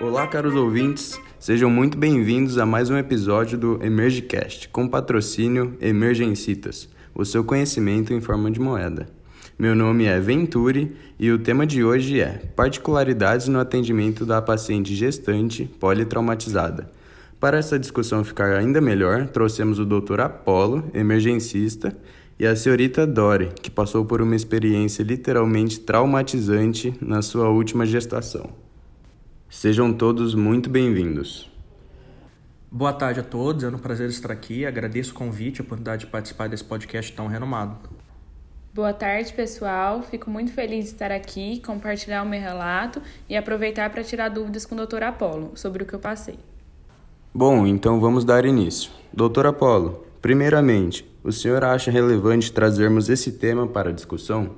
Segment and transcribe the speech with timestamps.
[0.00, 6.88] Olá, caros ouvintes, sejam muito bem-vindos a mais um episódio do EmergeCast, com patrocínio Emergencitas,
[7.12, 9.19] o seu conhecimento em forma de moeda.
[9.60, 14.94] Meu nome é Venturi e o tema de hoje é Particularidades no atendimento da paciente
[14.94, 16.90] gestante politraumatizada.
[17.38, 20.20] Para essa discussão ficar ainda melhor, trouxemos o Dr.
[20.20, 21.94] Apolo, emergencista,
[22.38, 28.48] e a senhorita Dori, que passou por uma experiência literalmente traumatizante na sua última gestação.
[29.50, 31.50] Sejam todos muito bem-vindos.
[32.72, 34.64] Boa tarde a todos, é um prazer estar aqui.
[34.64, 37.99] Agradeço o convite e a oportunidade de participar desse podcast tão renomado.
[38.72, 40.00] Boa tarde, pessoal.
[40.00, 44.64] Fico muito feliz de estar aqui, compartilhar o meu relato e aproveitar para tirar dúvidas
[44.64, 45.02] com o Dr.
[45.02, 46.38] Apolo sobre o que eu passei.
[47.34, 48.92] Bom, então vamos dar início.
[49.12, 54.54] Doutor Apolo, primeiramente, o senhor acha relevante trazermos esse tema para a discussão?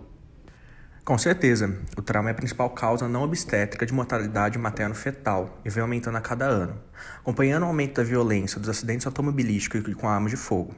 [1.07, 5.81] Com certeza, o trauma é a principal causa não obstétrica de mortalidade materno-fetal e vem
[5.81, 6.75] aumentando a cada ano,
[7.19, 10.75] acompanhando o aumento da violência dos acidentes automobilísticos com armas de fogo.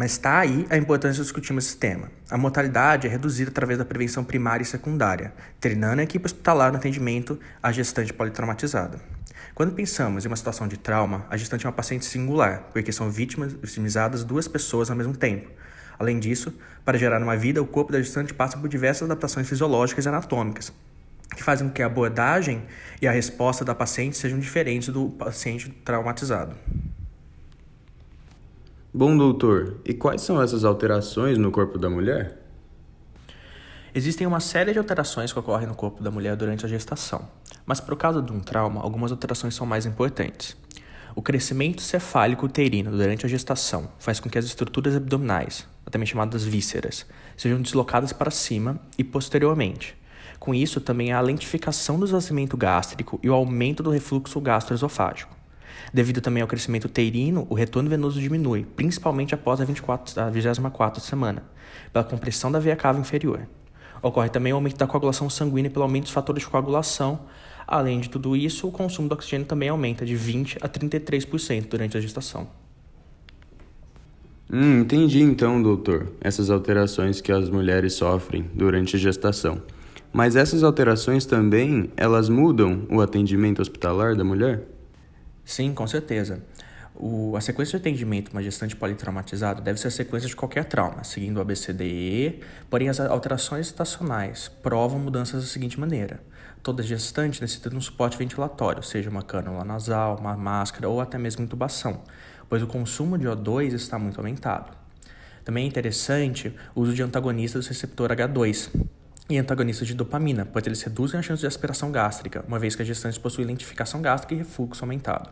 [0.00, 2.10] Mas está aí a importância de discutirmos esse tema.
[2.30, 6.78] A mortalidade é reduzida através da prevenção primária e secundária, treinando a equipe hospitalar no
[6.78, 8.98] atendimento à gestante politraumatizada.
[9.54, 13.10] Quando pensamos em uma situação de trauma, a gestante é uma paciente singular, porque são
[13.10, 15.50] vítimas vitimizadas duas pessoas ao mesmo tempo,
[15.98, 20.06] Além disso, para gerar uma vida, o corpo da gestante passa por diversas adaptações fisiológicas
[20.06, 20.72] e anatômicas,
[21.36, 22.62] que fazem com que a abordagem
[23.02, 26.56] e a resposta da paciente sejam diferentes do paciente traumatizado.
[28.92, 32.40] Bom, doutor, e quais são essas alterações no corpo da mulher?
[33.94, 37.28] Existem uma série de alterações que ocorrem no corpo da mulher durante a gestação,
[37.64, 40.56] mas por causa de um trauma, algumas alterações são mais importantes.
[41.14, 46.42] O crescimento cefálico uterino durante a gestação faz com que as estruturas abdominais, também chamadas
[46.42, 47.06] vísceras,
[47.36, 49.96] sejam deslocadas para cima e posteriormente.
[50.40, 55.39] Com isso, também há a lentificação do esvaziamento gástrico e o aumento do refluxo gastroesofágico.
[55.92, 61.00] Devido também ao crescimento uterino, o retorno venoso diminui, principalmente após a, 24, a 24
[61.00, 61.42] semana,
[61.92, 63.46] pela compressão da veia cava inferior.
[64.02, 67.20] Ocorre também o aumento da coagulação sanguínea pelo aumento dos fatores de coagulação,
[67.70, 71.96] Além de tudo isso, o consumo de oxigênio também aumenta de 20% a 33% durante
[71.96, 72.48] a gestação.
[74.52, 79.62] Hum, entendi então, doutor, essas alterações que as mulheres sofrem durante a gestação.
[80.12, 84.64] Mas essas alterações também, elas mudam o atendimento hospitalar da mulher?
[85.50, 86.40] Sim, com certeza.
[86.94, 91.02] O, a sequência de atendimento uma gestante politraumatizada deve ser a sequência de qualquer trauma,
[91.02, 92.38] seguindo o ABCDE,
[92.70, 96.20] porém as alterações estacionais provam mudanças da seguinte maneira.
[96.62, 101.18] Toda gestante necessita de um suporte ventilatório, seja uma cânula nasal, uma máscara ou até
[101.18, 102.04] mesmo intubação,
[102.48, 104.70] pois o consumo de O2 está muito aumentado.
[105.44, 108.70] Também é interessante o uso de antagonistas do receptor H2
[109.30, 112.82] e antagonistas de dopamina, pois eles reduzem a chance de aspiração gástrica, uma vez que
[112.82, 115.30] a gestante possui lentificação gástrica e refluxo aumentado.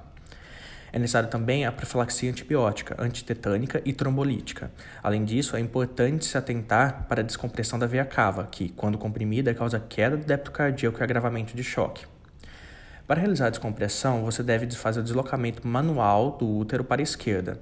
[0.93, 4.71] É necessário também a profilaxia antibiótica, antitetânica e trombolítica.
[5.03, 9.53] Além disso, é importante se atentar para a descompressão da veia cava, que, quando comprimida,
[9.53, 12.07] causa queda do débito cardíaco e agravamento de choque.
[13.07, 17.61] Para realizar a descompressão, você deve fazer o deslocamento manual do útero para a esquerda.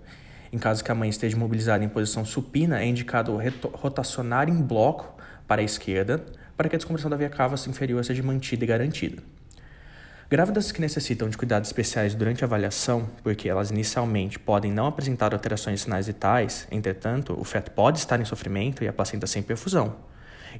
[0.52, 3.36] Em caso que a mãe esteja imobilizada em posição supina, é indicado
[3.72, 5.16] rotacionar em bloco
[5.46, 6.24] para a esquerda,
[6.56, 9.22] para que a descompressão da veia cava inferior seja mantida e garantida.
[10.28, 15.32] Grávidas que necessitam de cuidados especiais durante a avaliação, porque elas inicialmente podem não apresentar
[15.32, 19.94] alterações sinais vitais, entretanto, o feto pode estar em sofrimento e a placenta sem perfusão.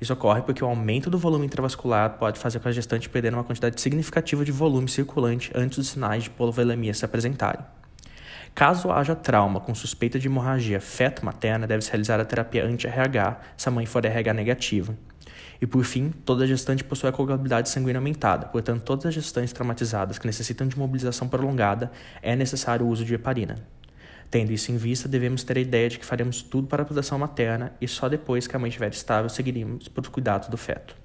[0.01, 3.43] Isso ocorre porque o aumento do volume intravascular pode fazer com a gestante perder uma
[3.43, 7.65] quantidade significativa de volume circulante antes dos sinais de polivolemia se apresentarem.
[8.57, 13.71] Caso haja trauma com suspeita de hemorragia feto-materna, deve-se realizar a terapia anti-RH se a
[13.71, 14.97] mãe for RH negativa.
[15.61, 20.19] E por fim, toda gestante possui a coagulabilidade sanguínea aumentada, portanto, todas as gestantes traumatizadas
[20.19, 21.93] que necessitam de mobilização prolongada
[22.23, 23.57] é necessário o uso de heparina.
[24.31, 27.19] Tendo isso em vista, devemos ter a ideia de que faremos tudo para a proteção
[27.19, 30.97] materna e só depois que a mãe estiver estável seguiremos para os cuidados do feto.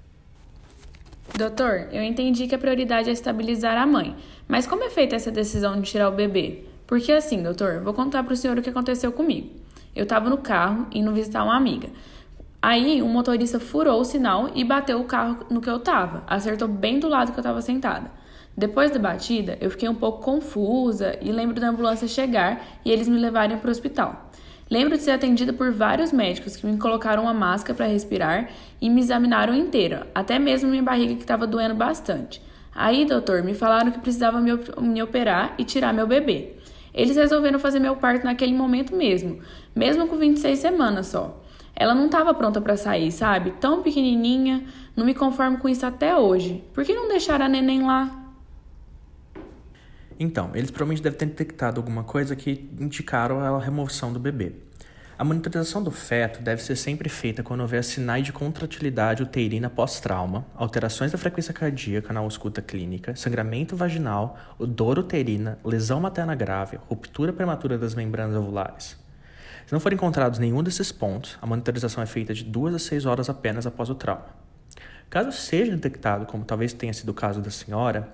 [1.36, 4.16] Doutor, eu entendi que a prioridade é estabilizar a mãe,
[4.48, 6.71] mas como é feita essa decisão de tirar o bebê?
[6.92, 9.48] Porque assim, doutor, vou contar para o senhor o que aconteceu comigo.
[9.96, 11.88] Eu estava no carro indo visitar uma amiga.
[12.60, 16.68] Aí, um motorista furou o sinal e bateu o carro no que eu tava, acertou
[16.68, 18.10] bem do lado que eu tava sentada.
[18.54, 23.08] Depois da batida, eu fiquei um pouco confusa e lembro da ambulância chegar e eles
[23.08, 24.30] me levarem para o hospital.
[24.70, 28.50] Lembro de ser atendida por vários médicos que me colocaram uma máscara para respirar
[28.82, 32.42] e me examinaram inteira, até mesmo minha barriga que estava doendo bastante.
[32.74, 36.60] Aí, doutor, me falaram que precisava me operar e tirar meu bebê.
[36.94, 39.40] Eles resolveram fazer meu parto naquele momento mesmo,
[39.74, 41.42] mesmo com 26 semanas só.
[41.74, 43.52] Ela não estava pronta para sair, sabe?
[43.52, 46.62] Tão pequenininha, não me conformo com isso até hoje.
[46.74, 48.18] Por que não deixaram a neném lá?
[50.20, 54.52] Então, eles provavelmente devem ter detectado alguma coisa que indicaram a remoção do bebê.
[55.18, 60.46] A monitorização do feto deve ser sempre feita quando houver sinais de contratilidade uterina pós-trauma,
[60.54, 67.32] alterações da frequência cardíaca na ausculta clínica, sangramento vaginal, dor uterina, lesão materna grave, ruptura
[67.32, 68.96] prematura das membranas ovulares.
[69.66, 73.04] Se não for encontrados nenhum desses pontos, a monitorização é feita de 2 a 6
[73.04, 74.26] horas apenas após o trauma.
[75.10, 78.08] Caso seja detectado, como talvez tenha sido o caso da senhora,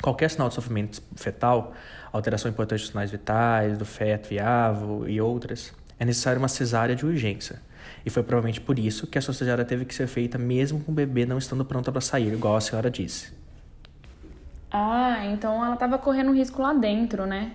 [0.00, 1.74] qualquer sinal de sofrimento fetal,
[2.12, 7.04] alteração importante dos sinais vitais, do feto viável e outras, é necessária uma cesárea de
[7.06, 7.60] urgência.
[8.04, 10.92] E foi provavelmente por isso que a sua cesárea teve que ser feita mesmo com
[10.92, 13.32] o bebê não estando pronto para sair, igual a senhora disse.
[14.70, 17.52] Ah, então ela estava correndo um risco lá dentro, né?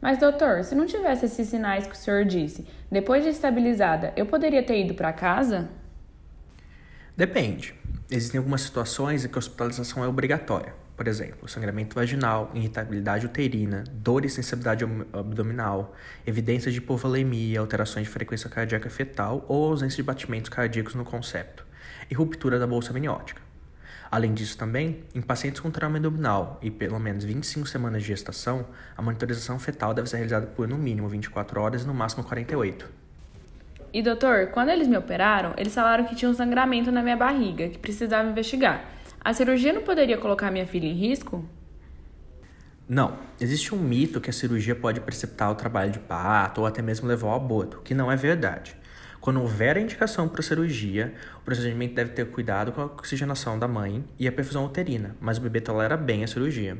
[0.00, 4.26] Mas, doutor, se não tivesse esses sinais que o senhor disse, depois de estabilizada, eu
[4.26, 5.68] poderia ter ido para casa?
[7.16, 7.74] Depende.
[8.10, 10.74] Existem algumas situações em que a hospitalização é obrigatória.
[10.96, 15.92] Por exemplo, sangramento vaginal, irritabilidade uterina, dor e sensibilidade abdominal,
[16.24, 21.66] evidências de hipovolemia, alterações de frequência cardíaca fetal ou ausência de batimentos cardíacos no concepto,
[22.08, 23.42] e ruptura da bolsa amniótica.
[24.08, 28.64] Além disso, também, em pacientes com trauma abdominal e pelo menos 25 semanas de gestação,
[28.96, 32.88] a monitorização fetal deve ser realizada por no mínimo 24 horas e no máximo 48.
[33.92, 37.68] E doutor, quando eles me operaram, eles falaram que tinha um sangramento na minha barriga,
[37.68, 38.84] que precisava investigar.
[39.24, 41.42] A cirurgia não poderia colocar minha filha em risco?
[42.86, 43.16] Não.
[43.40, 47.08] Existe um mito que a cirurgia pode precipitar o trabalho de parto ou até mesmo
[47.08, 48.76] levar ao aborto, que não é verdade.
[49.22, 53.66] Quando houver a indicação para cirurgia, o procedimento deve ter cuidado com a oxigenação da
[53.66, 56.76] mãe e a perfusão uterina, mas o bebê tolera bem a cirurgia.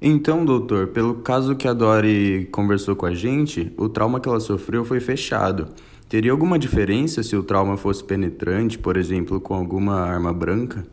[0.00, 4.38] Então, doutor, pelo caso que a Dori conversou com a gente, o trauma que ela
[4.38, 5.70] sofreu foi fechado.
[6.08, 10.86] Teria alguma diferença se o trauma fosse penetrante, por exemplo, com alguma arma branca?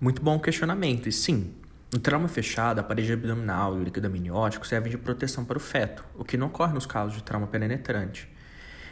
[0.00, 1.52] Muito bom questionamento, e sim.
[1.92, 5.60] No trauma fechado, a parede abdominal e o líquido amniótico servem de proteção para o
[5.60, 8.28] feto, o que não ocorre nos casos de trauma penetrante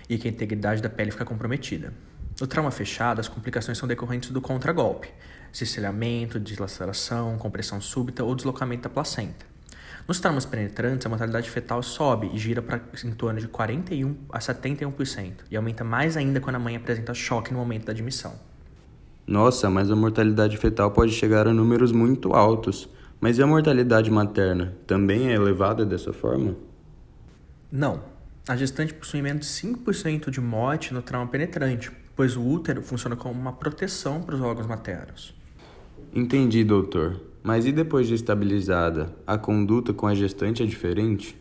[0.09, 1.95] e que a integridade da pele fica comprometida.
[2.41, 5.09] No trauma fechado, as complicações são decorrentes do contragolpe,
[5.53, 9.47] cesseamento, dilaceração, compressão súbita ou deslocamento da placenta.
[10.09, 14.41] Nos traumas penetrantes, a mortalidade fetal sobe e gira para em torno de 41 a
[14.41, 18.56] 71% e aumenta mais ainda quando a mãe apresenta choque no momento da admissão.
[19.27, 22.89] Nossa, mas a mortalidade fetal pode chegar a números muito altos.
[23.21, 24.77] Mas e a mortalidade materna?
[24.87, 26.55] Também é elevada dessa forma?
[27.73, 28.03] Não,
[28.47, 33.17] a gestante possui menos de 5% de morte no trauma penetrante, pois o útero funciona
[33.17, 35.35] como uma proteção para os órgãos maternos.
[36.15, 37.21] Entendi, doutor.
[37.43, 41.37] Mas e depois de estabilizada, a conduta com a gestante é diferente?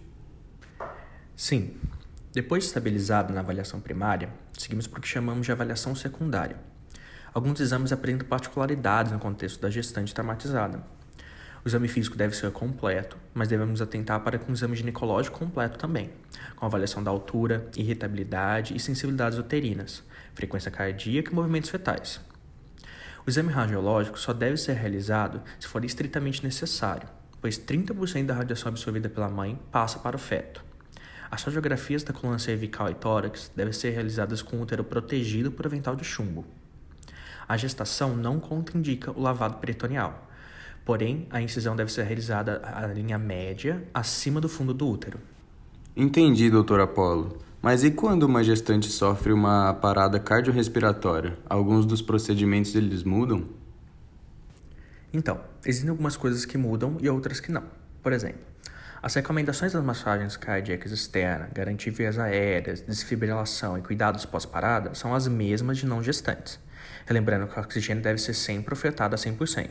[1.35, 1.73] Sim.
[2.33, 6.57] Depois de estabilizada na avaliação primária, seguimos para o que chamamos de avaliação secundária.
[7.35, 10.81] Alguns exames apresentam particularidades no contexto da gestante traumatizada,
[11.65, 16.11] o exame físico deve ser completo, mas devemos atentar para um exame ginecológico completo também,
[16.55, 20.03] com avaliação da altura, irritabilidade e sensibilidades uterinas,
[20.35, 22.21] frequência cardíaca e movimentos fetais.
[23.25, 27.09] O exame radiológico só deve ser realizado se for estritamente necessário,
[27.41, 30.63] pois 30% da radiação absorvida pela mãe passa para o feto.
[31.31, 35.65] As radiografias da coluna cervical e tórax devem ser realizadas com o útero protegido por
[35.65, 36.45] avental de chumbo.
[37.47, 40.25] A gestação não contraindica o lavado peritoneal,
[40.85, 45.19] Porém, a incisão deve ser realizada à linha média, acima do fundo do útero.
[45.97, 47.39] Entendi, doutor Apolo.
[47.59, 51.35] Mas e quando uma gestante sofre uma parada cardiorrespiratória?
[51.49, 53.49] Alguns dos procedimentos eles mudam?
[55.11, 57.63] Então, existem algumas coisas que mudam e outras que não.
[58.03, 58.41] Por exemplo,
[59.01, 65.27] as recomendações das massagens cardíacas externas, garantir vias aéreas, desfibrilação e cuidados pós-parada são as
[65.27, 66.59] mesmas de não gestantes.
[67.05, 69.69] Relembrando que o oxigênio deve ser sempre ofertado a 100%.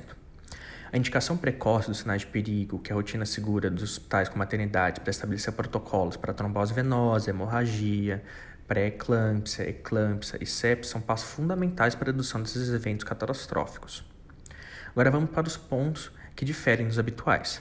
[0.92, 4.38] A indicação precoce dos sinais de perigo, que é a rotina segura dos hospitais com
[4.38, 8.22] maternidade para estabelecer protocolos para trombose venosa, hemorragia,
[8.68, 14.04] pré-eclâmpsia, eclâmpsia e sepsis são passos fundamentais para a redução desses eventos catastróficos.
[14.90, 17.60] Agora vamos para os pontos que diferem dos habituais.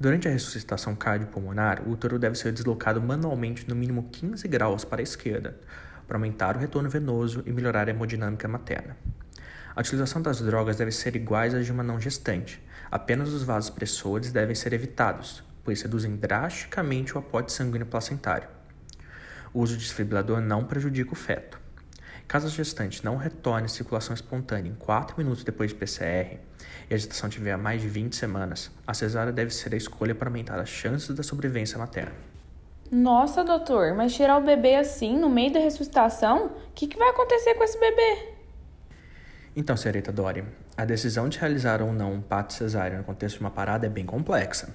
[0.00, 5.00] Durante a ressuscitação cardiopulmonar, o útero deve ser deslocado manualmente no mínimo 15 graus para
[5.00, 5.58] a esquerda,
[6.06, 8.96] para aumentar o retorno venoso e melhorar a hemodinâmica materna.
[9.74, 12.62] A utilização das drogas deve ser iguais às de uma não gestante.
[12.90, 18.48] Apenas os vasos pressores devem ser evitados, pois reduzem drasticamente o aporte sanguíneo placentário.
[19.52, 21.60] O uso de desfibrilador não prejudica o feto.
[22.28, 26.38] Caso a gestante não retorne à circulação espontânea em 4 minutos depois de PCR
[26.88, 30.28] e a gestação tiver mais de 20 semanas, a cesárea deve ser a escolha para
[30.28, 32.35] aumentar as chances da sobrevivência materna.
[32.90, 36.46] Nossa, doutor, mas tirar o bebê assim, no meio da ressuscitação?
[36.46, 38.34] O que, que vai acontecer com esse bebê?
[39.54, 40.44] Então, senhorita Dori,
[40.76, 43.88] a decisão de realizar ou não um parto cesárea no contexto de uma parada é
[43.88, 44.74] bem complexa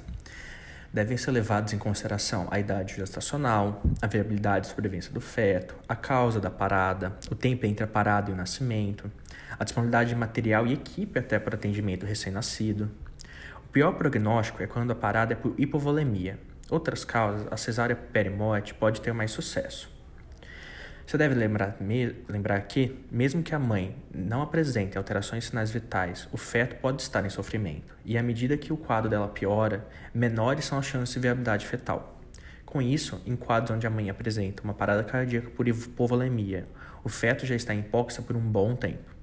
[0.94, 5.96] devem ser levados em consideração a idade gestacional, a viabilidade e sobrevivência do feto, a
[5.96, 9.10] causa da parada, o tempo entre a parada e o nascimento,
[9.58, 12.91] a disponibilidade de material e equipe até para atendimento recém-nascido.
[13.63, 16.38] O pior prognóstico é quando a parada é por hipovolemia.
[16.72, 19.92] Outras causas, a cesárea perimorte pode ter mais sucesso.
[21.06, 26.30] Você deve lembrar, me, lembrar que, mesmo que a mãe não apresente alterações sinais vitais,
[26.32, 30.63] o feto pode estar em sofrimento, e à medida que o quadro dela piora, menores
[30.63, 32.18] são as chances de viabilidade fetal.
[32.66, 36.66] Com isso, em quadros onde a mãe apresenta uma parada cardíaca por hipovolemia,
[37.04, 39.13] o feto já está em hipóxia por um bom tempo.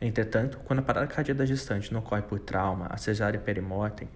[0.00, 4.08] Entretanto, quando a parada cardíaca da gestante não ocorre por trauma, a cesárea perimortem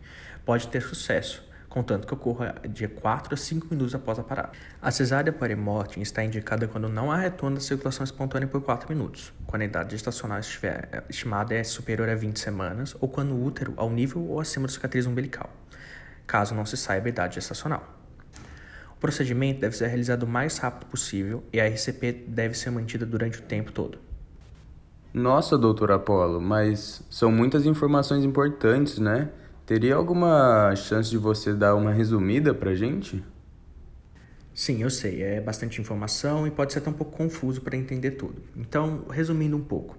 [0.45, 4.53] pode ter sucesso, contanto que ocorra de 4 a 5 minutos após a parada.
[4.81, 9.33] A cesárea perimortem está indicada quando não há retorno da circulação espontânea por 4 minutos,
[9.47, 13.45] quando a idade gestacional estiver eh, estimada é superior a 20 semanas ou quando o
[13.45, 15.51] útero ao nível ou acima da cicatriz umbilical,
[16.27, 17.99] caso não se saiba a idade gestacional.
[18.97, 23.07] O procedimento deve ser realizado o mais rápido possível e a RCP deve ser mantida
[23.07, 23.99] durante o tempo todo.
[25.15, 29.31] Nossa, doutor Apolo, mas são muitas informações importantes, né?
[29.69, 33.23] Teria alguma chance de você dar uma resumida pra gente?
[34.55, 38.13] Sim, eu sei, é bastante informação e pode ser até um pouco confuso para entender
[38.13, 38.43] tudo.
[38.57, 39.99] Então, resumindo um pouco.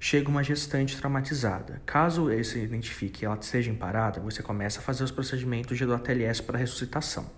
[0.00, 1.80] Chega uma gestante traumatizada.
[1.86, 5.86] Caso você identifique que ela esteja em parada, você começa a fazer os procedimentos de
[5.86, 7.30] do ATLS para ressuscitação.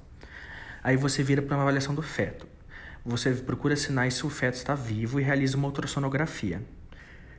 [0.83, 2.47] Aí você vira para uma avaliação do feto.
[3.05, 6.63] Você procura sinais se o feto está vivo e realiza uma ultrassonografia.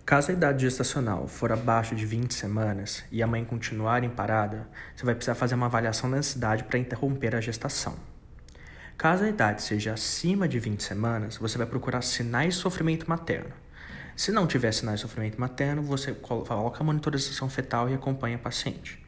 [0.05, 4.67] Caso a idade gestacional for abaixo de 20 semanas e a mãe continuar em parada,
[4.96, 7.96] você vai precisar fazer uma avaliação da necessidade para interromper a gestação.
[8.98, 13.53] Caso a idade seja acima de 20 semanas, você vai procurar sinais de sofrimento materno.
[14.15, 18.39] Se não tiver sinais de sofrimento materno, você coloca a monitorização fetal e acompanha a
[18.39, 19.03] paciente.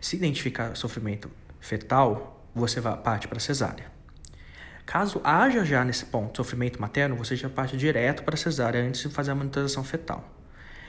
[0.00, 3.91] Se identificar sofrimento fetal, você parte para cesárea.
[4.84, 9.00] Caso haja já nesse ponto sofrimento materno, você já parte direto para a cesárea antes
[9.00, 10.28] de fazer a monitorização fetal.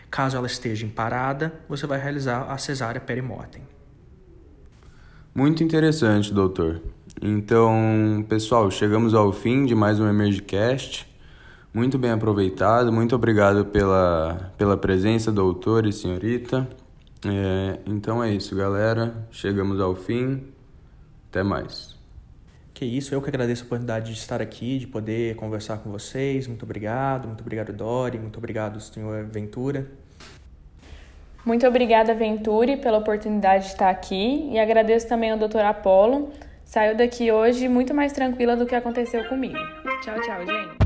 [0.09, 3.61] Caso ela esteja em parada, você vai realizar a cesárea perimortem.
[5.33, 6.81] Muito interessante, doutor.
[7.21, 11.07] Então, pessoal, chegamos ao fim de mais um Emergecast.
[11.73, 12.91] Muito bem aproveitado.
[12.91, 16.67] Muito obrigado pela, pela presença, doutor e senhorita.
[17.25, 19.27] É, então é isso, galera.
[19.31, 20.43] Chegamos ao fim.
[21.29, 21.92] Até mais.
[22.73, 26.47] Que isso, eu que agradeço a oportunidade de estar aqui, de poder conversar com vocês.
[26.47, 29.85] Muito obrigado, muito obrigado, Dori, muito obrigado, senhor Ventura.
[31.45, 35.59] Muito obrigada, Venturi, pela oportunidade de estar aqui e agradeço também ao Dr.
[35.59, 36.31] Apolo.
[36.63, 39.59] Saiu daqui hoje muito mais tranquila do que aconteceu comigo.
[40.01, 40.77] Tchau, tchau, gente.